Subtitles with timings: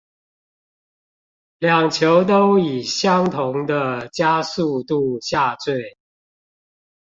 [1.59, 5.95] 兩球都以相同的加速度下墜